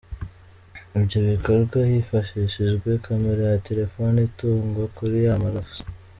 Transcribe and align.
Ibyo 0.97 1.19
bikorwa 1.29 1.77
hifashishijwe 1.91 2.89
camera 3.05 3.43
ya 3.51 3.59
telefone 3.67 4.17
itungwa 4.27 4.83
kuri 4.97 5.17
ya 5.27 5.35
maraso. 5.43 5.81